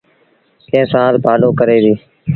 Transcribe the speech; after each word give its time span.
ڪݩهݩ 0.69 0.89
سآل 0.91 1.13
پآڏو 1.23 1.49
ڪري 1.59 1.77
ديٚ۔ 1.83 1.99